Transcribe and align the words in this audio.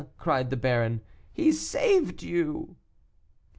cried 0.17 0.49
the 0.49 0.57
baron, 0.57 1.01
"he 1.31 1.51
saved 1.51 2.23
you." 2.23 2.75